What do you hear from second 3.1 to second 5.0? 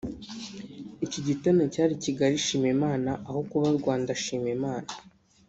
aho kuba Rwanda Shima Imana